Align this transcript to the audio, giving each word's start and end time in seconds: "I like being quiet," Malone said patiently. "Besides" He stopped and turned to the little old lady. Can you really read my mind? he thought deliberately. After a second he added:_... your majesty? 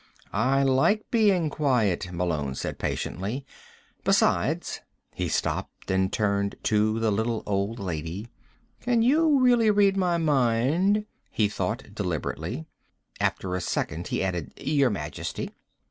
"I 0.33 0.63
like 0.63 1.11
being 1.11 1.51
quiet," 1.51 2.11
Malone 2.11 2.55
said 2.55 2.79
patiently. 2.79 3.45
"Besides" 4.03 4.81
He 5.13 5.27
stopped 5.27 5.91
and 5.91 6.11
turned 6.11 6.55
to 6.63 6.99
the 6.99 7.11
little 7.11 7.43
old 7.45 7.77
lady. 7.77 8.27
Can 8.79 9.03
you 9.03 9.39
really 9.39 9.69
read 9.69 9.95
my 9.95 10.17
mind? 10.17 11.05
he 11.29 11.47
thought 11.47 11.93
deliberately. 11.93 12.65
After 13.19 13.53
a 13.53 13.61
second 13.61 14.07
he 14.07 14.23
added:_... 14.23 14.55
your 14.75 14.89
majesty? 14.89 15.51